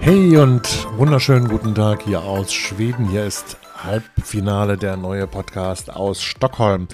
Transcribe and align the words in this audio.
Hey 0.00 0.36
und 0.36 0.88
wunderschönen 0.96 1.46
guten 1.46 1.74
Tag 1.74 2.02
hier 2.02 2.22
aus 2.22 2.52
Schweden. 2.52 3.08
Hier 3.08 3.24
ist 3.24 3.58
Halbfinale 3.76 4.76
der 4.76 4.96
neue 4.96 5.26
Podcast 5.26 5.90
aus 5.90 6.20
Stockholm. 6.22 6.88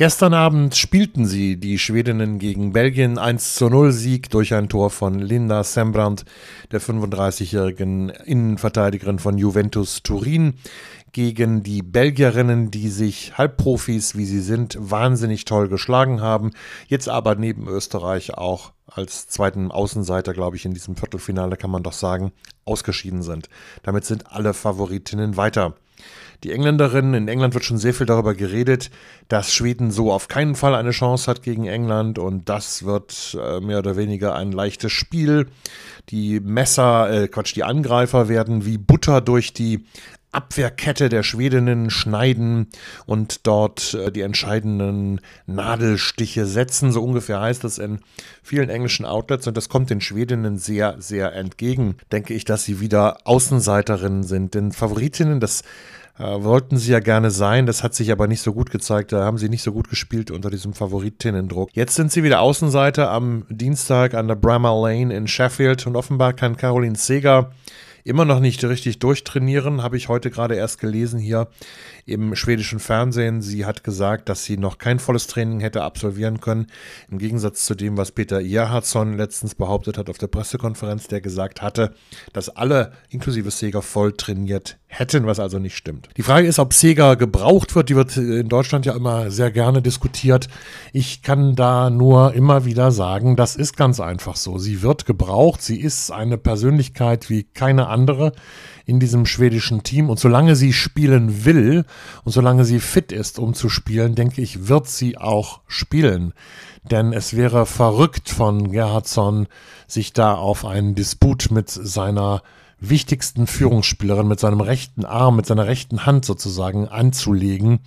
Gestern 0.00 0.32
Abend 0.32 0.76
spielten 0.76 1.26
sie 1.26 1.58
die 1.58 1.78
Schwedinnen 1.78 2.38
gegen 2.38 2.72
Belgien 2.72 3.18
1 3.18 3.56
zu 3.56 3.68
0 3.68 3.92
Sieg 3.92 4.30
durch 4.30 4.54
ein 4.54 4.70
Tor 4.70 4.88
von 4.88 5.18
Linda 5.18 5.62
Sembrand, 5.62 6.24
der 6.72 6.80
35-jährigen 6.80 8.08
Innenverteidigerin 8.08 9.18
von 9.18 9.36
Juventus 9.36 10.02
Turin, 10.02 10.54
gegen 11.12 11.62
die 11.62 11.82
Belgierinnen, 11.82 12.70
die 12.70 12.88
sich 12.88 13.36
Halbprofis, 13.36 14.16
wie 14.16 14.24
sie 14.24 14.40
sind, 14.40 14.78
wahnsinnig 14.80 15.44
toll 15.44 15.68
geschlagen 15.68 16.22
haben, 16.22 16.52
jetzt 16.86 17.10
aber 17.10 17.34
neben 17.34 17.68
Österreich 17.68 18.32
auch 18.32 18.72
als 18.86 19.28
zweiten 19.28 19.70
Außenseiter, 19.70 20.32
glaube 20.32 20.56
ich, 20.56 20.64
in 20.64 20.72
diesem 20.72 20.96
Viertelfinale 20.96 21.58
kann 21.58 21.70
man 21.70 21.82
doch 21.82 21.92
sagen, 21.92 22.32
ausgeschieden 22.64 23.20
sind. 23.20 23.50
Damit 23.82 24.06
sind 24.06 24.32
alle 24.32 24.54
Favoritinnen 24.54 25.36
weiter. 25.36 25.74
Die 26.42 26.52
Engländerin, 26.52 27.12
in 27.12 27.28
England 27.28 27.52
wird 27.52 27.64
schon 27.64 27.76
sehr 27.76 27.92
viel 27.92 28.06
darüber 28.06 28.34
geredet, 28.34 28.90
dass 29.28 29.52
Schweden 29.52 29.90
so 29.90 30.10
auf 30.10 30.28
keinen 30.28 30.54
Fall 30.54 30.74
eine 30.74 30.90
Chance 30.90 31.30
hat 31.30 31.42
gegen 31.42 31.66
England 31.66 32.18
und 32.18 32.48
das 32.48 32.84
wird 32.84 33.36
äh, 33.38 33.60
mehr 33.60 33.78
oder 33.78 33.96
weniger 33.96 34.34
ein 34.34 34.50
leichtes 34.50 34.92
Spiel. 34.92 35.48
Die 36.08 36.40
Messer, 36.40 37.10
äh, 37.24 37.28
Quatsch, 37.28 37.54
die 37.54 37.64
Angreifer 37.64 38.28
werden 38.28 38.64
wie 38.64 38.78
Butter 38.78 39.20
durch 39.20 39.52
die 39.52 39.84
Abwehrkette 40.32 41.08
der 41.08 41.22
Schwedinnen 41.22 41.90
schneiden 41.90 42.68
und 43.06 43.46
dort 43.46 43.94
äh, 43.94 44.12
die 44.12 44.20
entscheidenden 44.20 45.20
Nadelstiche 45.46 46.46
setzen. 46.46 46.92
So 46.92 47.02
ungefähr 47.02 47.40
heißt 47.40 47.64
es 47.64 47.78
in 47.78 48.00
vielen 48.42 48.68
englischen 48.68 49.04
Outlets 49.04 49.46
und 49.46 49.56
das 49.56 49.68
kommt 49.68 49.90
den 49.90 50.00
Schwedinnen 50.00 50.56
sehr, 50.58 50.96
sehr 50.98 51.34
entgegen. 51.34 51.96
Denke 52.12 52.34
ich, 52.34 52.44
dass 52.44 52.64
sie 52.64 52.80
wieder 52.80 53.18
Außenseiterinnen 53.24 54.22
sind. 54.22 54.54
Denn 54.54 54.72
Favoritinnen, 54.72 55.40
das 55.40 55.62
äh, 56.20 56.22
wollten 56.22 56.76
sie 56.76 56.92
ja 56.92 57.00
gerne 57.00 57.30
sein, 57.30 57.66
das 57.66 57.82
hat 57.82 57.94
sich 57.94 58.12
aber 58.12 58.28
nicht 58.28 58.42
so 58.42 58.52
gut 58.52 58.70
gezeigt. 58.70 59.12
Da 59.12 59.24
haben 59.24 59.38
sie 59.38 59.48
nicht 59.48 59.62
so 59.62 59.72
gut 59.72 59.88
gespielt 59.88 60.30
unter 60.30 60.50
diesem 60.50 60.74
Favoritinnendruck. 60.74 61.70
Jetzt 61.72 61.94
sind 61.96 62.12
sie 62.12 62.22
wieder 62.22 62.40
Außenseiter 62.40 63.10
am 63.10 63.46
Dienstag 63.48 64.14
an 64.14 64.28
der 64.28 64.36
Brammer 64.36 64.80
Lane 64.80 65.14
in 65.14 65.26
Sheffield 65.26 65.86
und 65.86 65.96
offenbar 65.96 66.34
kann 66.34 66.56
Caroline 66.56 66.96
Seger 66.96 67.50
immer 68.04 68.24
noch 68.24 68.40
nicht 68.40 68.64
richtig 68.64 68.98
durchtrainieren, 68.98 69.82
habe 69.82 69.96
ich 69.96 70.08
heute 70.08 70.30
gerade 70.30 70.54
erst 70.56 70.80
gelesen 70.80 71.20
hier 71.20 71.48
im 72.06 72.34
schwedischen 72.34 72.80
Fernsehen. 72.80 73.42
Sie 73.42 73.64
hat 73.64 73.84
gesagt, 73.84 74.28
dass 74.28 74.44
sie 74.44 74.56
noch 74.56 74.78
kein 74.78 74.98
volles 74.98 75.26
Training 75.26 75.60
hätte 75.60 75.82
absolvieren 75.82 76.40
können, 76.40 76.66
im 77.10 77.18
Gegensatz 77.18 77.64
zu 77.64 77.74
dem, 77.74 77.96
was 77.96 78.12
Peter 78.12 78.42
Gerhardsson 78.42 79.16
letztens 79.16 79.54
behauptet 79.54 79.98
hat 79.98 80.10
auf 80.10 80.18
der 80.18 80.26
Pressekonferenz, 80.26 81.08
der 81.08 81.20
gesagt 81.20 81.62
hatte, 81.62 81.94
dass 82.32 82.48
alle, 82.48 82.92
inklusive 83.10 83.50
Seger, 83.50 83.82
voll 83.82 84.12
trainiert 84.12 84.79
hätten, 84.92 85.24
was 85.24 85.38
also 85.38 85.60
nicht 85.60 85.76
stimmt. 85.76 86.08
Die 86.16 86.22
Frage 86.22 86.48
ist, 86.48 86.58
ob 86.58 86.74
Sega 86.74 87.14
gebraucht 87.14 87.76
wird. 87.76 87.88
Die 87.88 87.96
wird 87.96 88.16
in 88.16 88.48
Deutschland 88.48 88.84
ja 88.84 88.94
immer 88.94 89.30
sehr 89.30 89.52
gerne 89.52 89.80
diskutiert. 89.82 90.48
Ich 90.92 91.22
kann 91.22 91.54
da 91.54 91.90
nur 91.90 92.34
immer 92.34 92.64
wieder 92.64 92.90
sagen, 92.90 93.36
das 93.36 93.54
ist 93.54 93.76
ganz 93.76 94.00
einfach 94.00 94.34
so. 94.34 94.58
Sie 94.58 94.82
wird 94.82 95.06
gebraucht. 95.06 95.62
Sie 95.62 95.80
ist 95.80 96.10
eine 96.10 96.38
Persönlichkeit 96.38 97.30
wie 97.30 97.44
keine 97.44 97.86
andere 97.86 98.32
in 98.84 98.98
diesem 98.98 99.26
schwedischen 99.26 99.84
Team. 99.84 100.10
Und 100.10 100.18
solange 100.18 100.56
sie 100.56 100.72
spielen 100.72 101.44
will 101.44 101.84
und 102.24 102.32
solange 102.32 102.64
sie 102.64 102.80
fit 102.80 103.12
ist, 103.12 103.38
um 103.38 103.54
zu 103.54 103.68
spielen, 103.68 104.16
denke 104.16 104.42
ich, 104.42 104.66
wird 104.66 104.88
sie 104.88 105.16
auch 105.16 105.60
spielen. 105.68 106.34
Denn 106.82 107.12
es 107.12 107.36
wäre 107.36 107.64
verrückt 107.64 108.28
von 108.28 108.72
Gerhardsson, 108.72 109.46
sich 109.86 110.12
da 110.12 110.34
auf 110.34 110.64
einen 110.64 110.96
Disput 110.96 111.52
mit 111.52 111.70
seiner 111.70 112.42
wichtigsten 112.80 113.46
Führungsspielerin 113.46 114.26
mit 114.26 114.40
seinem 114.40 114.60
rechten 114.60 115.04
Arm, 115.04 115.36
mit 115.36 115.46
seiner 115.46 115.66
rechten 115.66 116.06
Hand 116.06 116.24
sozusagen 116.24 116.88
anzulegen 116.88 117.80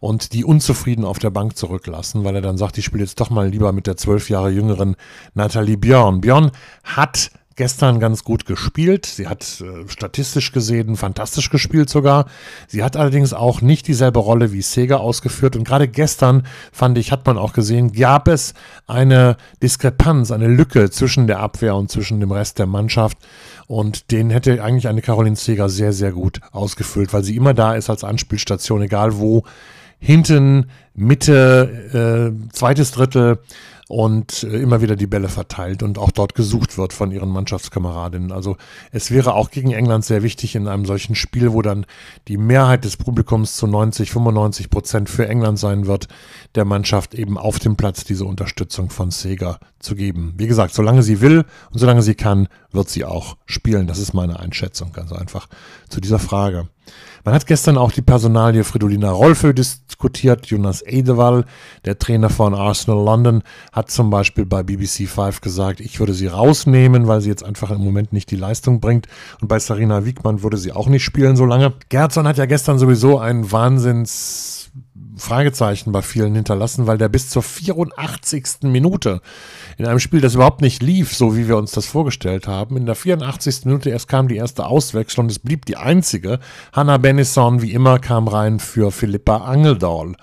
und 0.00 0.32
die 0.32 0.44
unzufrieden 0.44 1.04
auf 1.04 1.18
der 1.18 1.30
Bank 1.30 1.56
zurücklassen, 1.56 2.24
weil 2.24 2.36
er 2.36 2.42
dann 2.42 2.58
sagt, 2.58 2.78
ich 2.78 2.84
spiele 2.84 3.02
jetzt 3.02 3.20
doch 3.20 3.30
mal 3.30 3.48
lieber 3.48 3.72
mit 3.72 3.86
der 3.86 3.96
zwölf 3.96 4.28
Jahre 4.30 4.50
jüngeren 4.50 4.96
Nathalie 5.34 5.78
Björn. 5.78 6.20
Björn 6.20 6.50
hat 6.84 7.30
gestern 7.56 7.98
ganz 8.00 8.22
gut 8.22 8.44
gespielt. 8.44 9.06
Sie 9.06 9.26
hat 9.26 9.60
äh, 9.60 9.88
statistisch 9.88 10.52
gesehen 10.52 10.96
fantastisch 10.96 11.50
gespielt 11.50 11.88
sogar. 11.88 12.26
Sie 12.68 12.84
hat 12.84 12.96
allerdings 12.96 13.32
auch 13.32 13.62
nicht 13.62 13.88
dieselbe 13.88 14.18
Rolle 14.18 14.52
wie 14.52 14.62
Sega 14.62 14.98
ausgeführt. 14.98 15.56
Und 15.56 15.64
gerade 15.64 15.88
gestern, 15.88 16.46
fand 16.70 16.98
ich, 16.98 17.10
hat 17.12 17.26
man 17.26 17.38
auch 17.38 17.54
gesehen, 17.54 17.92
gab 17.92 18.28
es 18.28 18.54
eine 18.86 19.36
Diskrepanz, 19.62 20.30
eine 20.30 20.48
Lücke 20.48 20.90
zwischen 20.90 21.26
der 21.26 21.40
Abwehr 21.40 21.74
und 21.74 21.90
zwischen 21.90 22.20
dem 22.20 22.30
Rest 22.30 22.58
der 22.58 22.66
Mannschaft. 22.66 23.18
Und 23.66 24.10
den 24.12 24.30
hätte 24.30 24.62
eigentlich 24.62 24.88
eine 24.88 25.02
Caroline 25.02 25.36
Seger 25.36 25.68
sehr, 25.68 25.92
sehr 25.92 26.12
gut 26.12 26.40
ausgefüllt, 26.52 27.12
weil 27.12 27.24
sie 27.24 27.36
immer 27.36 27.54
da 27.54 27.74
ist 27.74 27.90
als 27.90 28.04
Anspielstation, 28.04 28.82
egal 28.82 29.18
wo. 29.18 29.44
Hinten, 29.98 30.66
Mitte, 30.94 32.34
äh, 32.38 32.52
zweites 32.52 32.90
Drittel 32.90 33.38
und 33.88 34.42
äh, 34.42 34.58
immer 34.58 34.80
wieder 34.80 34.96
die 34.96 35.06
Bälle 35.06 35.28
verteilt 35.28 35.82
und 35.82 35.98
auch 35.98 36.10
dort 36.10 36.34
gesucht 36.34 36.76
wird 36.76 36.92
von 36.92 37.12
ihren 37.12 37.28
Mannschaftskameradinnen. 37.28 38.32
Also 38.32 38.56
es 38.90 39.10
wäre 39.10 39.34
auch 39.34 39.50
gegen 39.50 39.72
England 39.72 40.04
sehr 40.04 40.22
wichtig 40.22 40.56
in 40.56 40.66
einem 40.66 40.86
solchen 40.86 41.14
Spiel, 41.14 41.52
wo 41.52 41.62
dann 41.62 41.86
die 42.26 42.36
Mehrheit 42.36 42.84
des 42.84 42.96
Publikums 42.96 43.56
zu 43.56 43.66
90, 43.66 44.10
95 44.10 44.70
Prozent 44.70 45.08
für 45.08 45.28
England 45.28 45.58
sein 45.58 45.86
wird, 45.86 46.08
der 46.54 46.64
Mannschaft 46.64 47.14
eben 47.14 47.38
auf 47.38 47.58
dem 47.58 47.76
Platz 47.76 48.04
diese 48.04 48.24
Unterstützung 48.24 48.90
von 48.90 49.10
Sega 49.10 49.60
zu 49.78 49.94
geben. 49.94 50.34
Wie 50.36 50.48
gesagt, 50.48 50.74
solange 50.74 51.02
sie 51.02 51.20
will 51.20 51.44
und 51.70 51.78
solange 51.78 52.02
sie 52.02 52.14
kann, 52.14 52.48
wird 52.72 52.88
sie 52.88 53.04
auch 53.04 53.36
spielen. 53.46 53.86
Das 53.86 53.98
ist 53.98 54.14
meine 54.14 54.40
Einschätzung 54.40 54.92
ganz 54.92 55.12
einfach 55.12 55.48
zu 55.88 56.00
dieser 56.00 56.18
Frage. 56.18 56.68
Man 57.24 57.34
hat 57.34 57.46
gestern 57.46 57.76
auch 57.76 57.90
die 57.90 58.02
Personalie 58.02 58.62
Fridolina 58.62 59.10
Rolfö 59.10 59.52
diskutiert. 59.52 60.46
Jonas 60.46 60.84
Eidewall, 60.86 61.44
der 61.84 61.98
Trainer 61.98 62.30
von 62.30 62.54
Arsenal 62.54 63.04
London, 63.04 63.42
hat 63.76 63.90
zum 63.90 64.08
Beispiel 64.08 64.46
bei 64.46 64.62
BBC 64.62 65.06
5 65.06 65.42
gesagt, 65.42 65.80
ich 65.80 66.00
würde 66.00 66.14
sie 66.14 66.28
rausnehmen, 66.28 67.06
weil 67.08 67.20
sie 67.20 67.28
jetzt 67.28 67.44
einfach 67.44 67.70
im 67.70 67.84
Moment 67.84 68.10
nicht 68.10 68.30
die 68.30 68.36
Leistung 68.36 68.80
bringt. 68.80 69.06
Und 69.42 69.48
bei 69.48 69.58
Sarina 69.58 70.06
Wiegmann 70.06 70.42
würde 70.42 70.56
sie 70.56 70.72
auch 70.72 70.88
nicht 70.88 71.04
spielen 71.04 71.36
so 71.36 71.44
lange. 71.44 71.74
Gerson 71.90 72.26
hat 72.26 72.38
ja 72.38 72.46
gestern 72.46 72.78
sowieso 72.78 73.18
einen 73.18 73.52
Wahnsinns 73.52 74.70
Fragezeichen 75.18 75.92
bei 75.92 76.02
vielen 76.02 76.34
hinterlassen, 76.34 76.86
weil 76.86 76.98
der 76.98 77.08
bis 77.08 77.28
zur 77.28 77.42
84. 77.42 78.62
Minute 78.62 79.20
in 79.76 79.86
einem 79.86 79.98
Spiel, 79.98 80.20
das 80.20 80.34
überhaupt 80.34 80.62
nicht 80.62 80.82
lief, 80.82 81.14
so 81.14 81.36
wie 81.36 81.48
wir 81.48 81.56
uns 81.56 81.72
das 81.72 81.86
vorgestellt 81.86 82.46
haben, 82.46 82.76
in 82.76 82.86
der 82.86 82.94
84. 82.94 83.64
Minute 83.64 83.90
erst 83.90 84.08
kam 84.08 84.28
die 84.28 84.36
erste 84.36 84.66
Auswechslung, 84.66 85.26
es 85.26 85.38
blieb 85.38 85.66
die 85.66 85.76
einzige. 85.76 86.38
Hannah 86.72 86.98
Bennison, 86.98 87.62
wie 87.62 87.72
immer, 87.72 87.98
kam 87.98 88.28
rein 88.28 88.58
für 88.58 88.90
Philippa 88.90 89.38
Angeldal. 89.38 90.16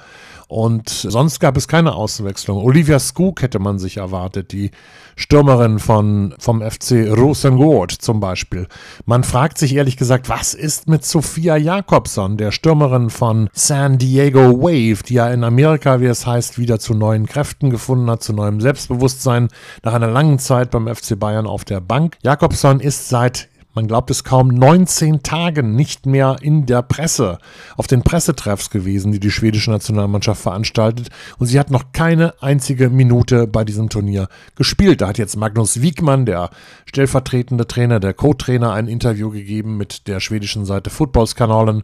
Und 0.53 0.87
sonst 0.89 1.39
gab 1.39 1.57
es 1.57 1.67
keine 1.67 1.95
Außenwechslung. 1.95 2.63
Olivia 2.63 2.99
Skook 2.99 3.41
hätte 3.41 3.57
man 3.57 3.79
sich 3.79 3.97
erwartet, 3.97 4.51
die 4.51 4.69
Stürmerin 5.15 5.79
von, 5.79 6.35
vom 6.37 6.61
FC 6.61 7.07
Rosengård 7.09 7.91
zum 7.91 8.19
Beispiel. 8.19 8.67
Man 9.07 9.23
fragt 9.23 9.57
sich 9.57 9.73
ehrlich 9.73 9.97
gesagt, 9.97 10.29
was 10.29 10.53
ist 10.53 10.87
mit 10.87 11.03
Sophia 11.05 11.57
Jakobson, 11.57 12.37
der 12.37 12.51
Stürmerin 12.51 13.09
von 13.09 13.49
San 13.53 13.97
Diego 13.97 14.61
Wave, 14.61 15.01
die 15.01 15.15
ja 15.15 15.27
in 15.29 15.43
Amerika, 15.43 16.01
wie 16.01 16.05
es 16.05 16.27
heißt, 16.27 16.59
wieder 16.59 16.77
zu 16.77 16.93
neuen 16.93 17.25
Kräften 17.25 17.71
gefunden 17.71 18.07
hat, 18.11 18.21
zu 18.21 18.31
neuem 18.31 18.61
Selbstbewusstsein 18.61 19.47
nach 19.81 19.93
einer 19.93 20.11
langen 20.11 20.37
Zeit 20.37 20.69
beim 20.69 20.87
FC 20.87 21.17
Bayern 21.17 21.47
auf 21.47 21.65
der 21.65 21.81
Bank. 21.81 22.17
Jakobson 22.21 22.79
ist 22.79 23.09
seit 23.09 23.49
man 23.73 23.87
glaubt 23.87 24.11
es 24.11 24.23
kaum, 24.23 24.49
19 24.49 25.23
Tagen 25.23 25.75
nicht 25.75 26.05
mehr 26.05 26.35
in 26.41 26.65
der 26.65 26.83
Presse, 26.83 27.39
auf 27.75 27.87
den 27.87 28.03
Pressetreffs 28.03 28.69
gewesen, 28.69 29.11
die 29.11 29.19
die 29.19 29.31
schwedische 29.31 29.71
Nationalmannschaft 29.71 30.41
veranstaltet. 30.41 31.09
Und 31.39 31.47
sie 31.47 31.59
hat 31.59 31.71
noch 31.71 31.85
keine 31.91 32.33
einzige 32.41 32.89
Minute 32.89 33.47
bei 33.47 33.63
diesem 33.63 33.89
Turnier 33.89 34.27
gespielt. 34.55 35.01
Da 35.01 35.07
hat 35.07 35.17
jetzt 35.17 35.37
Magnus 35.37 35.81
Wiegmann, 35.81 36.25
der 36.25 36.51
stellvertretende 36.85 37.65
Trainer, 37.65 37.99
der 37.99 38.13
Co-Trainer, 38.13 38.73
ein 38.73 38.87
Interview 38.87 39.31
gegeben 39.31 39.77
mit 39.77 40.07
der 40.07 40.19
schwedischen 40.19 40.65
Seite 40.65 40.91
Footballskanalen 40.91 41.83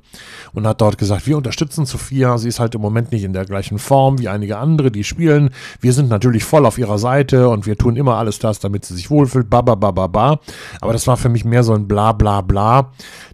und 0.54 0.68
hat 0.68 0.82
dort 0.82 1.00
gesagt, 1.00 1.26
wir 1.26 1.38
unterstützen 1.38 1.86
Sophia. 1.86 2.38
Sie 2.38 2.50
ist 2.50 2.60
halt 2.60 2.76
im 2.76 2.82
Moment 2.82 3.12
nicht 3.12 3.24
in 3.24 3.34
der 3.34 3.46
gleichen 3.46 3.80
Form 3.80 4.20
wie 4.20 4.30
einige 4.30 4.58
andere, 4.58 4.92
die 4.92 5.04
spielen. 5.04 5.50
Wir 5.82 5.94
sind 5.94 6.10
natürlich 6.10 6.44
voll 6.44 6.66
auf 6.68 6.78
ihrer 6.78 7.00
Seite 7.00 7.50
und 7.50 7.66
wir 7.66 7.78
tun 7.78 7.96
immer 7.96 8.18
alles 8.18 8.38
das, 8.38 8.60
damit 8.60 8.86
sie 8.86 8.96
sich 8.96 9.10
wohlfühlt. 9.10 9.50
Ba, 9.50 9.62
ba, 9.62 9.74
ba, 9.76 9.92
ba, 9.92 10.08
ba. 10.08 10.40
Aber 10.82 10.94
das 10.94 11.08
war 11.08 11.18
für 11.18 11.30
mich 11.30 11.46
mehr 11.46 11.64
so 11.64 11.74
ein 11.74 11.79
Bla 11.88 12.12
bla 12.12 12.42
bla. 12.42 12.92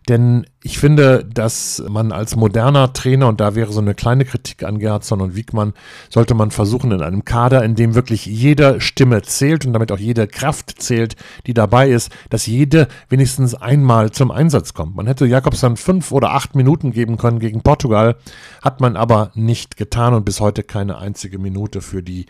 Denn 0.07 0.45
Ich 0.67 0.79
finde, 0.79 1.23
dass 1.23 1.83
man 1.87 2.11
als 2.11 2.35
moderner 2.35 2.91
Trainer, 2.91 3.27
und 3.27 3.39
da 3.39 3.53
wäre 3.53 3.71
so 3.71 3.81
eine 3.81 3.93
kleine 3.93 4.25
Kritik 4.25 4.63
an 4.63 4.79
Gerhardsson 4.79 5.21
und 5.21 5.35
Wiegmann, 5.35 5.73
sollte 6.09 6.33
man 6.33 6.49
versuchen, 6.49 6.91
in 6.91 7.03
einem 7.03 7.23
Kader, 7.23 7.63
in 7.63 7.75
dem 7.75 7.93
wirklich 7.93 8.25
jede 8.25 8.81
Stimme 8.81 9.21
zählt 9.21 9.67
und 9.67 9.73
damit 9.73 9.91
auch 9.91 9.99
jede 9.99 10.25
Kraft 10.25 10.81
zählt, 10.81 11.17
die 11.45 11.53
dabei 11.53 11.91
ist, 11.91 12.11
dass 12.31 12.47
jede 12.47 12.87
wenigstens 13.09 13.53
einmal 13.53 14.09
zum 14.09 14.31
Einsatz 14.31 14.73
kommt. 14.73 14.95
Man 14.95 15.05
hätte 15.05 15.27
Jakobsson 15.27 15.77
fünf 15.77 16.11
oder 16.11 16.31
acht 16.31 16.55
Minuten 16.55 16.91
geben 16.91 17.17
können 17.17 17.37
gegen 17.37 17.61
Portugal, 17.61 18.15
hat 18.63 18.81
man 18.81 18.95
aber 18.97 19.29
nicht 19.35 19.77
getan 19.77 20.15
und 20.15 20.25
bis 20.25 20.39
heute 20.39 20.63
keine 20.63 20.97
einzige 20.97 21.37
Minute 21.37 21.81
für 21.81 22.01
die 22.01 22.25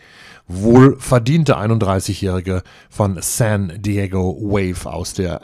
wohlverdiente 0.46 1.56
31-Jährige 1.56 2.62
von 2.90 3.16
San 3.22 3.72
Diego 3.78 4.36
Wave 4.42 4.92
aus 4.92 5.14
der 5.14 5.40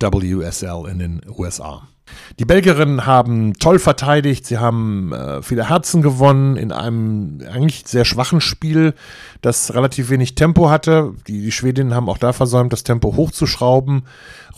WSL 0.00 0.88
in 0.88 0.98
den 0.98 1.20
USA. 1.28 1.89
Die 2.38 2.44
Belgierinnen 2.44 3.06
haben 3.06 3.54
toll 3.54 3.78
verteidigt, 3.78 4.46
sie 4.46 4.58
haben 4.58 5.12
äh, 5.12 5.42
viele 5.42 5.68
Herzen 5.68 6.02
gewonnen 6.02 6.56
in 6.56 6.72
einem 6.72 7.40
eigentlich 7.52 7.84
sehr 7.86 8.04
schwachen 8.04 8.40
Spiel, 8.40 8.94
das 9.42 9.74
relativ 9.74 10.10
wenig 10.10 10.34
Tempo 10.34 10.70
hatte. 10.70 11.14
Die, 11.26 11.42
die 11.42 11.52
Schwedinnen 11.52 11.94
haben 11.94 12.08
auch 12.08 12.18
da 12.18 12.32
versäumt, 12.32 12.72
das 12.72 12.84
Tempo 12.84 13.16
hochzuschrauben. 13.16 14.02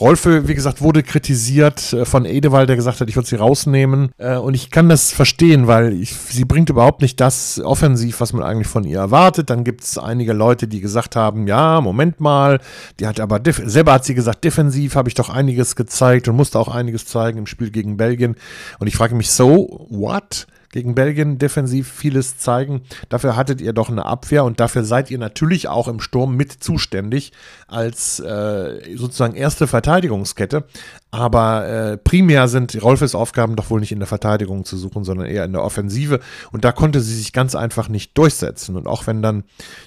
Rolfe, 0.01 0.49
wie 0.49 0.55
gesagt, 0.55 0.81
wurde 0.81 1.03
kritisiert 1.03 1.93
äh, 1.93 2.05
von 2.05 2.25
Edewald, 2.25 2.69
der 2.69 2.77
gesagt 2.77 3.01
hat, 3.01 3.09
ich 3.09 3.17
würde 3.17 3.29
sie 3.29 3.37
rausnehmen. 3.37 4.11
Äh, 4.19 4.37
und 4.37 4.55
ich 4.55 4.71
kann 4.71 4.89
das 4.89 5.13
verstehen, 5.13 5.67
weil 5.67 5.93
ich, 5.93 6.15
sie 6.15 6.45
bringt 6.45 6.71
überhaupt 6.71 7.03
nicht 7.03 7.21
das 7.21 7.61
offensiv, 7.61 8.21
was 8.21 8.33
man 8.33 8.43
eigentlich 8.43 8.67
von 8.67 8.85
ihr 8.85 8.99
erwartet. 8.99 9.51
Dann 9.51 9.65
gibt 9.65 9.83
es 9.83 9.99
einige 9.99 10.33
Leute, 10.33 10.67
die 10.67 10.81
gesagt 10.81 11.15
haben, 11.15 11.47
ja, 11.47 11.81
Moment 11.81 12.21
mal, 12.21 12.61
die 12.99 13.07
hat 13.07 13.21
aber, 13.21 13.41
selber 13.65 13.93
hat 13.93 14.05
sie 14.05 14.15
gesagt, 14.15 14.45
defensiv 14.45 14.97
habe 14.97 15.09
ich 15.09 15.15
doch 15.15 15.29
einiges 15.29 15.77
gezeigt 15.77 16.27
und 16.29 16.37
musste 16.37 16.59
auch 16.59 16.69
einiges 16.69 17.07
zeigen 17.07 17.42
im 17.43 17.47
Spiel 17.47 17.71
gegen 17.71 17.97
Belgien. 17.97 18.37
Und 18.79 18.87
ich 18.87 18.97
frage 18.97 19.15
mich 19.15 19.31
so, 19.31 19.87
what? 19.91 20.47
gegen 20.73 20.95
Belgien 20.95 21.39
defensiv 21.39 21.93
vieles 21.93 22.39
zeigen. 22.39 22.83
Dafür 23.11 23.37
hattet 23.37 23.61
ihr 23.61 23.73
doch 23.73 23.91
eine 23.91 24.07
Abwehr 24.07 24.45
und 24.45 24.59
dafür 24.59 24.85
seid 24.85 25.11
ihr 25.11 25.19
natürlich 25.19 25.69
auch 25.69 25.87
im 25.87 26.01
Sturm 26.01 26.35
mit 26.35 26.51
zuständig 26.51 27.33
als 27.69 28.19
äh, 28.19 28.97
sozusagen 28.97 29.37
erste 29.37 29.67
Verteidigungskette. 29.67 30.65
Aber 31.15 31.69
äh, 31.69 31.99
primär 31.99 32.49
sind 32.49 32.83
Rolfes 32.83 33.15
Aufgaben 33.15 33.55
doch 33.55 33.69
wohl 33.69 33.81
nicht 33.81 33.93
in 33.93 33.99
der 33.99 34.09
Verteidigung 34.09 34.65
zu 34.65 34.79
suchen, 34.79 35.05
sondern 35.05 35.27
eher 35.27 35.45
in 35.45 35.53
der 35.53 35.63
Offensive. 35.63 36.21
Und 36.53 36.65
da 36.65 36.73
konnte 36.73 37.03
sie 37.03 37.15
sich 37.15 37.35
ganz 37.35 37.55
einfach 37.55 37.91
nicht 37.91 38.17
durchsetzen. 38.17 38.77
Und 38.77 38.87
auch 38.87 39.07
wenn 39.07 39.21
dann 39.21 39.45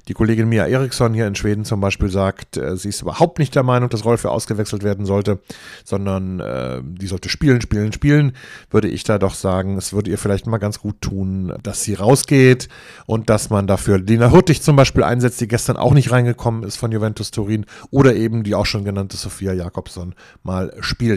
die 0.07 0.13
Kollegin 0.13 0.47
Mia 0.47 0.67
Eriksson 0.67 1.15
hier 1.15 1.25
in 1.25 1.33
Schweden 1.33 1.65
zum 1.65 1.81
Beispiel 1.81 2.11
sagt, 2.11 2.57
äh, 2.57 2.77
sie 2.77 2.89
ist 2.89 3.01
überhaupt 3.01 3.39
nicht 3.39 3.55
der 3.55 3.63
Meinung, 3.63 3.89
dass 3.89 4.05
Rolfe 4.05 4.29
ausgewechselt 4.29 4.83
werden 4.83 5.07
sollte, 5.07 5.39
sondern 5.83 6.41
äh, 6.41 6.81
die 6.83 7.07
sollte 7.07 7.29
spielen, 7.29 7.59
spielen, 7.59 7.91
spielen, 7.91 8.33
würde 8.69 8.87
ich 8.87 9.03
da 9.03 9.17
doch 9.17 9.33
sagen, 9.33 9.79
es 9.79 9.93
würde 9.93 10.11
ihr 10.11 10.19
vielleicht 10.19 10.45
mal 10.45 10.59
ganz 10.59 10.79
gut 10.79 11.01
tun, 11.01 11.53
dass 11.63 11.81
sie 11.81 11.95
rausgeht 11.95 12.69
und 13.07 13.31
dass 13.31 13.49
man 13.49 13.65
dafür 13.65 13.97
Lina 13.97 14.29
Hurtig 14.29 14.61
zum 14.61 14.75
Beispiel 14.75 15.01
einsetzt, 15.01 15.41
die 15.41 15.47
gestern 15.47 15.75
auch 15.75 15.95
nicht 15.95 16.11
reingekommen 16.11 16.61
ist 16.61 16.75
von 16.75 16.91
Juventus 16.91 17.31
Turin 17.31 17.65
oder 17.89 18.15
eben 18.15 18.43
die 18.43 18.53
auch 18.53 18.67
schon 18.67 18.85
genannte 18.85 19.17
Sophia 19.17 19.53
Jakobsson 19.53 20.13
mal 20.43 20.71
spielt. 20.81 21.14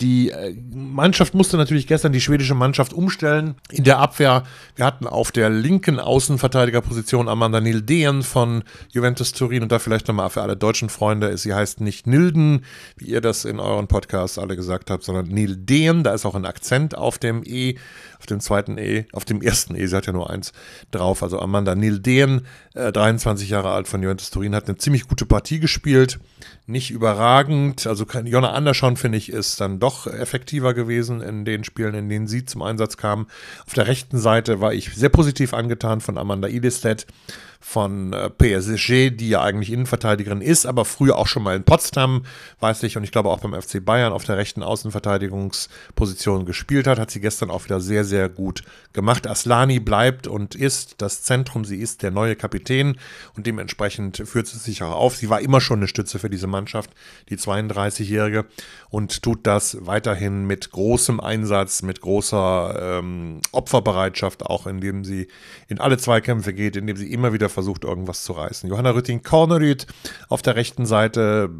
Die 0.00 0.30
äh, 0.30 0.54
Mannschaft 0.72 1.34
musste 1.34 1.56
natürlich 1.56 1.88
gestern 1.88 2.12
die 2.12 2.20
schwedische 2.20 2.54
Mannschaft 2.54 2.92
umstellen. 2.92 3.56
In 3.68 3.82
der 3.82 3.98
Abwehr, 3.98 4.44
wir 4.76 4.84
hatten 4.84 5.08
auf 5.08 5.32
der 5.32 5.50
linken 5.50 5.98
Außenverteidigerposition 5.98 7.28
Amanda 7.28 7.60
Nildeen 7.60 8.22
von 8.22 8.62
Juventus 8.92 9.32
Turin. 9.32 9.64
Und 9.64 9.72
da 9.72 9.80
vielleicht 9.80 10.06
nochmal 10.06 10.30
für 10.30 10.42
alle 10.42 10.56
deutschen 10.56 10.88
Freunde, 10.88 11.36
sie 11.36 11.52
heißt 11.52 11.80
nicht 11.80 12.06
Nilden, 12.06 12.64
wie 12.96 13.06
ihr 13.06 13.20
das 13.20 13.44
in 13.44 13.58
euren 13.58 13.88
Podcasts 13.88 14.38
alle 14.38 14.54
gesagt 14.54 14.88
habt, 14.88 15.02
sondern 15.02 15.26
Nildeen, 15.26 16.04
da 16.04 16.14
ist 16.14 16.24
auch 16.24 16.36
ein 16.36 16.46
Akzent 16.46 16.96
auf 16.96 17.18
dem 17.18 17.42
E, 17.44 17.74
auf 18.20 18.26
dem 18.26 18.38
zweiten 18.38 18.78
E, 18.78 19.06
auf 19.12 19.24
dem 19.24 19.42
ersten 19.42 19.74
E, 19.74 19.86
sie 19.86 19.96
hat 19.96 20.06
ja 20.06 20.12
nur 20.12 20.30
eins 20.30 20.52
drauf, 20.92 21.24
also 21.24 21.40
Amanda 21.40 21.74
Nildeen, 21.74 22.46
äh, 22.74 22.92
23 22.92 23.48
Jahre 23.48 23.70
alt 23.70 23.88
von 23.88 24.02
Juventus 24.02 24.30
Turin, 24.30 24.54
hat 24.54 24.68
eine 24.68 24.76
ziemlich 24.76 25.08
gute 25.08 25.26
Partie 25.26 25.60
gespielt, 25.60 26.18
nicht 26.66 26.90
überragend, 26.90 27.86
also 27.86 28.04
Jonna 28.24 28.52
Andersson 28.52 28.96
finde 28.96 29.18
ich 29.18 29.32
ist 29.32 29.60
dann 29.60 29.80
doch 29.80 29.87
doch 29.88 30.06
effektiver 30.06 30.74
gewesen 30.74 31.22
in 31.22 31.46
den 31.46 31.64
Spielen, 31.64 31.94
in 31.94 32.08
denen 32.10 32.26
sie 32.26 32.44
zum 32.44 32.60
Einsatz 32.60 32.98
kamen. 32.98 33.26
Auf 33.66 33.72
der 33.72 33.86
rechten 33.86 34.18
Seite 34.18 34.60
war 34.60 34.74
ich 34.74 34.94
sehr 34.94 35.08
positiv 35.08 35.54
angetan 35.54 36.02
von 36.02 36.18
Amanda 36.18 36.48
Idestedt 36.48 37.06
von 37.60 38.12
äh, 38.12 38.30
PSG, 38.30 39.10
die 39.10 39.30
ja 39.30 39.42
eigentlich 39.42 39.72
Innenverteidigerin 39.72 40.40
ist, 40.40 40.64
aber 40.64 40.84
früher 40.84 41.18
auch 41.18 41.26
schon 41.26 41.42
mal 41.42 41.56
in 41.56 41.64
Potsdam, 41.64 42.24
weiß 42.60 42.82
ich, 42.84 42.96
und 42.96 43.04
ich 43.04 43.12
glaube 43.12 43.30
auch 43.30 43.40
beim 43.40 43.60
FC 43.60 43.84
Bayern 43.84 44.12
auf 44.12 44.24
der 44.24 44.36
rechten 44.36 44.62
Außenverteidigungsposition 44.62 46.46
gespielt 46.46 46.86
hat, 46.86 46.98
hat 46.98 47.10
sie 47.10 47.20
gestern 47.20 47.50
auch 47.50 47.64
wieder 47.64 47.80
sehr, 47.80 48.04
sehr 48.04 48.28
gut 48.28 48.62
gemacht. 48.92 49.26
Aslani 49.26 49.80
bleibt 49.80 50.26
und 50.26 50.54
ist 50.54 50.96
das 50.98 51.22
Zentrum, 51.22 51.64
sie 51.64 51.76
ist 51.76 52.02
der 52.02 52.10
neue 52.10 52.36
Kapitän 52.36 52.96
und 53.36 53.46
dementsprechend 53.46 54.22
führt 54.24 54.46
sie 54.46 54.58
sich 54.58 54.82
auch 54.82 54.94
auf. 54.94 55.16
Sie 55.16 55.28
war 55.28 55.40
immer 55.40 55.60
schon 55.60 55.80
eine 55.80 55.88
Stütze 55.88 56.18
für 56.18 56.30
diese 56.30 56.46
Mannschaft, 56.46 56.90
die 57.28 57.36
32-Jährige, 57.36 58.46
und 58.88 59.22
tut 59.22 59.46
das 59.46 59.76
weiterhin 59.80 60.46
mit 60.46 60.70
großem 60.70 61.20
Einsatz, 61.20 61.82
mit 61.82 62.00
großer 62.00 62.98
ähm, 63.00 63.40
Opferbereitschaft, 63.52 64.46
auch 64.46 64.66
indem 64.66 65.04
sie 65.04 65.28
in 65.66 65.80
alle 65.80 65.98
Zweikämpfe 65.98 66.54
geht, 66.54 66.76
indem 66.76 66.96
sie 66.96 67.12
immer 67.12 67.32
wieder 67.32 67.47
versucht, 67.48 67.84
irgendwas 67.84 68.24
zu 68.24 68.32
reißen. 68.32 68.68
Johanna 68.68 68.90
Rütting-Kornerüth 68.90 69.86
auf 70.28 70.42
der 70.42 70.56
rechten 70.56 70.86
Seite, 70.86 71.50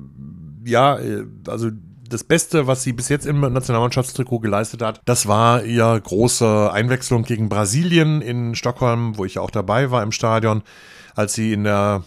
ja, 0.64 0.98
äh, 0.98 1.24
also 1.46 1.70
das 2.08 2.24
Beste, 2.24 2.66
was 2.66 2.82
sie 2.82 2.92
bis 2.92 3.08
jetzt 3.08 3.26
im 3.26 3.40
Nationalmannschaftstrikot 3.40 4.40
geleistet 4.40 4.82
hat, 4.82 5.00
das 5.04 5.26
war 5.26 5.64
ihr 5.64 6.00
große 6.00 6.70
Einwechslung 6.72 7.22
gegen 7.22 7.48
Brasilien 7.48 8.22
in 8.22 8.54
Stockholm, 8.54 9.18
wo 9.18 9.24
ich 9.24 9.38
auch 9.38 9.50
dabei 9.50 9.90
war 9.90 10.02
im 10.02 10.12
Stadion, 10.12 10.62
als 11.14 11.34
sie 11.34 11.52
in 11.52 11.64
der 11.64 12.04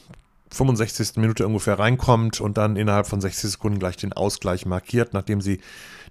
65. 0.51 1.17
Minute 1.17 1.45
ungefähr 1.47 1.79
reinkommt 1.79 2.41
und 2.41 2.57
dann 2.57 2.75
innerhalb 2.75 3.07
von 3.07 3.21
60 3.21 3.51
Sekunden 3.51 3.79
gleich 3.79 3.97
den 3.97 4.13
Ausgleich 4.13 4.65
markiert, 4.65 5.13
nachdem 5.13 5.41
sie 5.41 5.61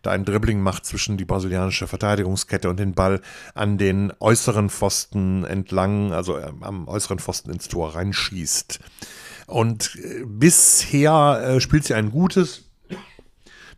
da 0.03 0.11
ein 0.11 0.25
Dribbling 0.25 0.61
macht 0.61 0.87
zwischen 0.87 1.17
die 1.17 1.25
brasilianische 1.25 1.87
Verteidigungskette 1.87 2.71
und 2.71 2.79
den 2.79 2.95
Ball 2.95 3.21
an 3.55 3.77
den 3.77 4.13
äußeren 4.19 4.71
Pfosten 4.71 5.45
entlang, 5.45 6.13
also 6.13 6.39
äh, 6.39 6.53
am 6.63 6.89
äußeren 6.89 7.19
Pfosten 7.19 7.51
ins 7.51 7.69
Tor 7.69 7.95
reinschießt. 7.95 8.81
Und 9.47 9.97
äh, 9.97 10.25
bisher 10.25 11.43
äh, 11.45 11.61
spielt 11.61 11.85
sie 11.85 11.95
ein 11.95 12.11
gutes, 12.11 12.70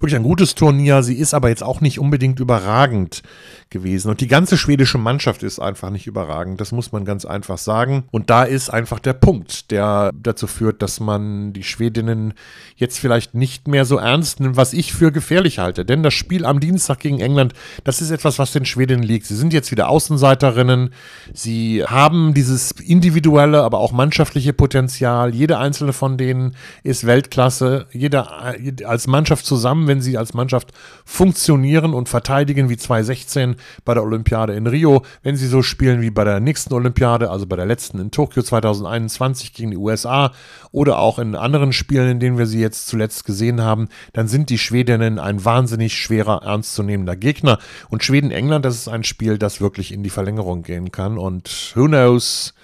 wirklich 0.02 0.16
ein 0.16 0.25
gutes 0.25 0.54
Turnier. 0.54 1.02
Sie 1.02 1.14
ist 1.14 1.32
aber 1.32 1.49
jetzt 1.49 1.62
auch 1.62 1.81
nicht 1.81 1.99
unbedingt 2.00 2.40
überragend 2.40 3.22
gewesen. 3.70 4.10
Und 4.10 4.20
die 4.20 4.26
ganze 4.26 4.58
schwedische 4.58 4.99
Mannschaft 4.99 5.43
ist 5.43 5.58
einfach 5.58 5.90
nicht 5.90 6.06
überragend. 6.06 6.60
Das 6.60 6.72
muss 6.72 6.93
man 6.93 7.04
ganz 7.04 7.25
einfach 7.25 7.56
sagen. 7.56 8.04
Und 8.10 8.28
da 8.28 8.43
ist 8.44 8.69
einfach 8.69 8.99
der 8.99 9.14
Punkt, 9.14 9.70
der 9.70 10.10
dazu 10.14 10.46
führt, 10.46 10.82
dass 10.82 11.00
man 11.00 11.52
die 11.52 11.62
Schwedinnen 11.62 12.34
jetzt 12.76 12.99
vielleicht 12.99 13.34
nicht 13.34 13.69
mehr 13.69 13.84
so 13.84 13.96
ernst 13.96 14.40
nimmt, 14.40 14.56
was 14.56 14.72
ich 14.72 14.93
für 14.93 15.12
gefährlich 15.12 15.58
halte. 15.58 15.84
Denn 15.84 16.02
das 16.02 16.14
Spiel 16.14 16.44
am 16.44 16.60
Dienstag 16.60 16.98
gegen 16.98 17.20
England, 17.20 17.55
das 17.84 18.00
ist 18.00 18.10
etwas, 18.10 18.38
was 18.38 18.52
den 18.52 18.64
Schwedinnen 18.64 19.02
liegt. 19.02 19.26
Sie 19.26 19.37
sind 19.37 19.52
jetzt 19.52 19.70
wieder 19.70 19.88
Außenseiterinnen. 19.88 20.90
Sie 21.32 21.84
haben 21.84 22.34
dieses 22.34 22.72
individuelle, 22.72 23.62
aber 23.62 23.78
auch 23.78 23.93
mannschaftliche 23.93 24.52
Potenzial. 24.52 25.34
Jede 25.34 25.58
einzelne 25.58 25.93
von 25.93 26.19
denen 26.19 26.56
ist 26.82 27.06
Weltklasse. 27.06 27.86
Jeder 27.93 28.55
als 28.84 29.06
Mannschaft 29.06 29.46
zusammen, 29.46 29.88
wenn 29.93 30.01
sie 30.01 30.17
als 30.17 30.32
Mannschaft 30.32 30.72
funktionieren 31.05 31.93
und 31.93 32.08
verteidigen 32.08 32.70
wie 32.70 32.79
2016 32.79 33.56
bei 33.84 33.93
der 33.93 34.03
Olympiade 34.03 34.55
in 34.55 34.67
Rio, 34.67 35.03
wenn 35.22 35.37
sie 35.37 35.46
so 35.46 35.61
spielen 35.61 36.01
wie 36.01 36.11
bei 36.11 36.25
der 36.25 36.41
nächsten 36.41 36.72
Olympiade, 36.72 37.31
also 37.31 37.46
bei 37.46 37.56
der 37.56 37.67
letzten 37.67 37.99
in 37.99 38.11
Tokio 38.11 38.43
2021 38.43 39.53
gegen 39.53 39.72
die 39.72 39.77
USA 39.77 40.32
oder 40.70 40.99
auch 40.99 41.19
in 41.19 41.34
anderen 41.34 41.75
Spielen, 41.75 42.13
in 42.13 42.20
denen 42.20 42.39
wir 42.39 42.46
sie 42.46 42.58
jetzt 42.58 42.87
zuletzt 42.87 43.27
gesehen 43.27 43.61
haben, 43.61 43.89
dann 44.15 44.29
sind 44.29 44.49
die 44.49 44.56
Schwedinnen 44.56 45.19
ein 45.19 45.44
wahnsinnig 45.44 45.94
schwerer, 45.94 46.43
ernstzunehmender 46.43 47.17
Gegner. 47.17 47.58
Und 47.91 48.03
Schweden-England, 48.03 48.65
das 48.65 48.77
ist 48.77 48.89
ein 48.89 49.05
Spiel, 49.05 49.37
das 49.37 49.61
wirklich 49.61 49.93
in 49.93 50.03
die 50.03 50.08
Verlängerung 50.08 50.63
gehen 50.63 50.91
kann. 50.91 51.19
Und 51.19 51.75
who 51.75 51.84
knows, 51.84 52.55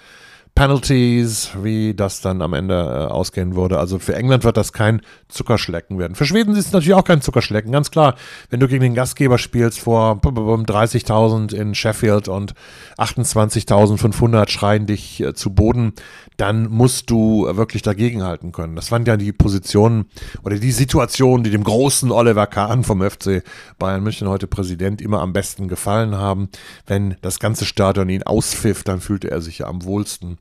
Penalties, 0.59 1.51
wie 1.63 1.93
das 1.93 2.19
dann 2.19 2.41
am 2.41 2.53
Ende 2.53 2.73
äh, 2.73 3.09
ausgehen 3.09 3.55
würde. 3.55 3.79
Also 3.79 3.97
für 3.97 4.13
England 4.13 4.43
wird 4.43 4.57
das 4.57 4.73
kein 4.73 5.01
Zuckerschlecken 5.29 5.97
werden. 5.97 6.15
Für 6.15 6.25
Schweden 6.25 6.53
ist 6.53 6.65
es 6.65 6.73
natürlich 6.73 6.95
auch 6.95 7.05
kein 7.05 7.21
Zuckerschlecken, 7.21 7.71
ganz 7.71 7.91
klar. 7.91 8.15
Wenn 8.49 8.59
du 8.59 8.67
gegen 8.67 8.81
den 8.81 8.93
Gastgeber 8.93 9.37
spielst 9.37 9.79
vor 9.79 10.19
30.000 10.19 11.53
in 11.55 11.75
Sheffield 11.75 12.27
und 12.27 12.55
28.500 12.97 14.49
schreien 14.49 14.85
dich 14.85 15.21
äh, 15.21 15.33
zu 15.33 15.51
Boden, 15.51 15.93
dann 16.35 16.69
musst 16.69 17.09
du 17.09 17.47
wirklich 17.55 17.81
dagegenhalten 17.81 18.51
können. 18.51 18.75
Das 18.75 18.91
waren 18.91 19.05
ja 19.05 19.15
die 19.15 19.31
Positionen 19.31 20.07
oder 20.43 20.57
die 20.57 20.73
Situationen, 20.73 21.45
die 21.45 21.51
dem 21.51 21.63
großen 21.63 22.11
Oliver 22.11 22.47
Kahn 22.47 22.83
vom 22.83 23.01
FC 23.01 23.43
Bayern 23.77 24.03
München, 24.03 24.27
heute 24.27 24.47
Präsident, 24.47 25.01
immer 25.01 25.21
am 25.21 25.31
besten 25.31 25.69
gefallen 25.69 26.17
haben. 26.17 26.49
Wenn 26.85 27.15
das 27.21 27.39
ganze 27.39 27.63
Stadion 27.63 28.09
ihn 28.09 28.23
auspfifft, 28.23 28.89
dann 28.89 28.99
fühlte 28.99 29.31
er 29.31 29.39
sich 29.39 29.59
ja 29.59 29.67
am 29.67 29.85
wohlsten. 29.85 30.37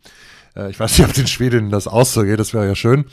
Äh, 0.58 0.70
ich 0.70 0.80
weiß 0.80 0.98
nicht, 0.98 1.08
ob 1.08 1.14
den 1.14 1.26
Schwedinnen 1.26 1.70
das 1.70 1.86
auch 1.86 2.06
so 2.06 2.22
geht. 2.22 2.38
Das 2.38 2.52
wäre 2.52 2.66
ja 2.66 2.74
schön, 2.74 3.04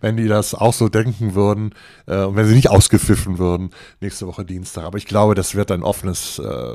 wenn 0.00 0.16
die 0.16 0.28
das 0.28 0.54
auch 0.54 0.72
so 0.72 0.88
denken 0.88 1.34
würden 1.34 1.74
äh, 2.06 2.24
und 2.24 2.36
wenn 2.36 2.46
sie 2.46 2.54
nicht 2.54 2.70
ausgepfiffen 2.70 3.38
würden 3.38 3.70
nächste 4.00 4.26
Woche 4.26 4.44
Dienstag. 4.44 4.84
Aber 4.84 4.98
ich 4.98 5.06
glaube, 5.06 5.34
das 5.34 5.54
wird 5.54 5.70
ein 5.70 5.82
offenes 5.82 6.38
äh, 6.38 6.74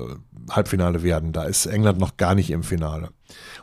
Halbfinale 0.50 1.04
werden. 1.04 1.34
Da 1.34 1.44
ist 1.44 1.66
England 1.66 2.00
noch 2.00 2.18
gar 2.18 2.36
nicht 2.36 2.52
im 2.52 2.64
Finale. 2.64 3.10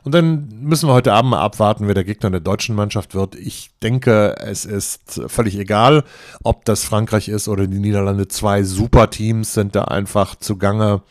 Und 0.03 0.15
dann 0.15 0.49
müssen 0.63 0.89
wir 0.89 0.95
heute 0.95 1.13
Abend 1.13 1.31
mal 1.31 1.41
abwarten, 1.41 1.87
wer 1.87 1.95
der 1.95 2.05
Gegner 2.05 2.31
der 2.31 2.41
deutschen 2.41 2.75
Mannschaft 2.75 3.15
wird. 3.15 3.37
Ich 3.37 3.71
denke, 3.83 4.35
es 4.39 4.65
ist 4.65 5.23
völlig 5.27 5.57
egal, 5.59 6.05
ob 6.43 6.65
das 6.65 6.85
Frankreich 6.85 7.29
ist 7.29 7.47
oder 7.47 7.67
die 7.67 7.79
Niederlande. 7.79 8.27
Zwei 8.27 8.63
super 8.63 9.11
Teams 9.11 9.55
sind 9.55 9.77
da 9.77 9.85
einfach 9.85 10.35
zugange 10.37 11.03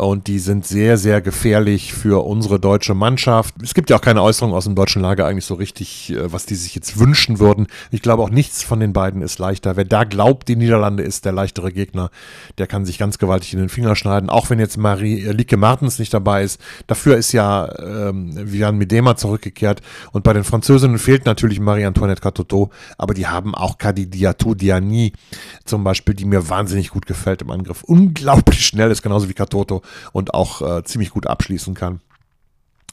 und 0.00 0.28
die 0.28 0.38
sind 0.38 0.66
sehr, 0.66 0.96
sehr 0.96 1.20
gefährlich 1.20 1.92
für 1.92 2.24
unsere 2.24 2.58
deutsche 2.58 2.94
Mannschaft. 2.94 3.54
Es 3.62 3.74
gibt 3.74 3.90
ja 3.90 3.96
auch 3.96 4.00
keine 4.00 4.22
Äußerung 4.22 4.54
aus 4.54 4.64
dem 4.64 4.74
deutschen 4.74 5.02
Lager 5.02 5.26
eigentlich 5.26 5.44
so 5.44 5.54
richtig, 5.54 6.10
äh, 6.10 6.32
was 6.32 6.46
die 6.46 6.54
sich 6.54 6.74
jetzt 6.74 6.98
wünschen 6.98 7.38
würden. 7.38 7.66
Ich 7.90 8.00
glaube 8.00 8.22
auch 8.22 8.30
nichts 8.30 8.62
von 8.62 8.80
den 8.80 8.94
beiden 8.94 9.20
ist 9.20 9.38
leichter. 9.38 9.76
Wer 9.76 9.84
da 9.84 10.04
glaubt, 10.04 10.48
die 10.48 10.56
Niederlande 10.56 11.02
ist 11.02 11.26
der 11.26 11.32
leichtere 11.32 11.70
Gegner, 11.70 12.10
der 12.56 12.66
kann 12.66 12.86
sich 12.86 12.98
ganz 12.98 13.18
gewaltig 13.18 13.52
in 13.52 13.58
den 13.58 13.68
Finger 13.68 13.94
schneiden, 13.94 14.30
auch 14.30 14.48
wenn 14.48 14.58
jetzt 14.58 14.78
Marie 14.78 15.20
äh, 15.20 15.32
Lieke 15.32 15.58
Martens 15.58 15.98
nicht 15.98 16.14
dabei 16.14 16.44
ist. 16.44 16.60
Dafür 16.86 17.16
ist 17.16 17.32
ja 17.32 17.68
ähm, 17.78 18.34
Viviane 18.34 18.78
Midema 18.78 19.16
zurückgekehrt 19.16 19.82
und 20.12 20.24
bei 20.24 20.32
den 20.32 20.44
Französinnen 20.44 20.98
fehlt 20.98 21.26
natürlich 21.26 21.60
Marie-Antoinette 21.60 22.22
Catoto, 22.22 22.70
aber 22.96 23.12
die 23.12 23.26
haben 23.26 23.54
auch 23.54 23.76
Kadi 23.76 24.06
Diatou 24.06 24.54
Diani 24.54 25.12
zum 25.66 25.84
Beispiel, 25.84 26.14
die 26.14 26.24
mir 26.24 26.48
wahnsinnig 26.48 26.88
gut 26.88 27.04
gefällt 27.04 27.42
im 27.42 27.50
Angriff. 27.50 27.82
Unglaublich 27.84 28.64
schnell 28.64 28.90
ist, 28.90 29.02
genauso 29.02 29.28
wie 29.28 29.34
Katoto 29.34 29.82
und 30.12 30.34
auch 30.34 30.62
äh, 30.62 30.84
ziemlich 30.84 31.10
gut 31.10 31.26
abschließen 31.26 31.74
kann. 31.74 32.00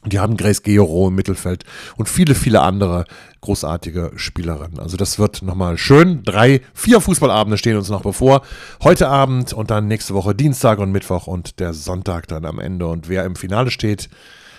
Die 0.06 0.20
haben 0.20 0.36
Grace 0.36 0.62
Georo 0.62 1.08
im 1.08 1.16
Mittelfeld 1.16 1.64
und 1.96 2.08
viele, 2.08 2.36
viele 2.36 2.60
andere 2.60 3.04
großartige 3.40 4.12
Spielerinnen. 4.14 4.78
Also 4.78 4.96
das 4.96 5.18
wird 5.18 5.42
nochmal 5.42 5.76
schön. 5.76 6.22
Drei, 6.22 6.60
vier 6.72 7.00
Fußballabende 7.00 7.58
stehen 7.58 7.76
uns 7.76 7.88
noch 7.88 8.02
bevor. 8.02 8.42
Heute 8.82 9.08
Abend 9.08 9.52
und 9.52 9.70
dann 9.70 9.88
nächste 9.88 10.14
Woche 10.14 10.36
Dienstag 10.36 10.78
und 10.78 10.92
Mittwoch 10.92 11.26
und 11.26 11.58
der 11.58 11.74
Sonntag 11.74 12.28
dann 12.28 12.44
am 12.44 12.60
Ende. 12.60 12.86
Und 12.86 13.08
wer 13.08 13.24
im 13.24 13.34
Finale 13.34 13.72
steht, 13.72 14.08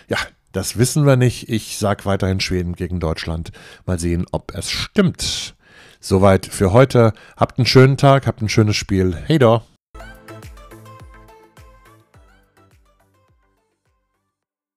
ja, 0.09 0.17
das 0.51 0.77
wissen 0.77 1.05
wir 1.05 1.15
nicht. 1.15 1.47
Ich 1.47 1.77
sage 1.77 2.03
weiterhin 2.05 2.41
Schweden 2.41 2.75
gegen 2.75 2.99
Deutschland. 2.99 3.51
Mal 3.85 3.97
sehen, 3.97 4.25
ob 4.31 4.53
es 4.53 4.69
stimmt. 4.69 5.55
Soweit 6.01 6.47
für 6.47 6.73
heute. 6.73 7.13
Habt 7.37 7.59
einen 7.59 7.65
schönen 7.65 7.97
Tag, 7.97 8.27
habt 8.27 8.41
ein 8.41 8.49
schönes 8.49 8.75
Spiel. 8.75 9.15
Hey 9.25 9.39
da. 9.39 9.63